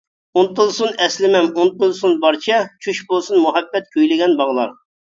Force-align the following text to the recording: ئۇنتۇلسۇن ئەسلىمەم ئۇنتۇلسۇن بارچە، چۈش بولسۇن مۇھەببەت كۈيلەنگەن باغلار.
ئۇنتۇلسۇن 0.39 0.95
ئەسلىمەم 1.07 1.51
ئۇنتۇلسۇن 1.51 2.17
بارچە، 2.25 2.59
چۈش 2.87 3.05
بولسۇن 3.13 3.47
مۇھەببەت 3.47 3.97
كۈيلەنگەن 3.97 4.39
باغلار. 4.45 4.79